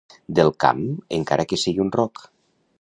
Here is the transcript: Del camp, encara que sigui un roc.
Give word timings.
Del 0.39 0.47
camp, 0.65 0.81
encara 1.19 1.47
que 1.53 1.61
sigui 1.67 1.87
un 1.87 1.95
roc. 2.01 2.27